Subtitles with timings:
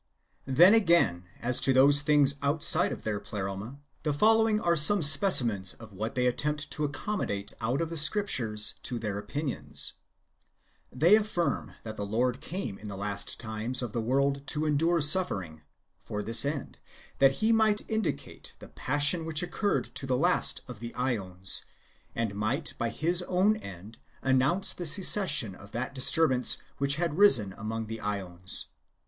[0.47, 5.75] Then, again, as to those things outside of their Pleroma, the following are some specimens
[5.75, 9.93] of what they attempt to accommodate out of the Scriptures to their opinions.
[10.91, 15.01] They affirm that the Lord came in the last times of the world to endure
[15.01, 15.61] suffering,
[15.99, 16.79] for this end,
[17.19, 21.63] that He might indicate the passion wdiich occurred to the last of the ^ons,
[22.15, 27.51] and might by His own end announce the cessation of that disturbance which had arisen
[27.55, 28.65] amono; the iEons.